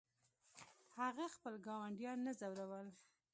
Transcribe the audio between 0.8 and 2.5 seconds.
هغه خپل ګاونډیان نه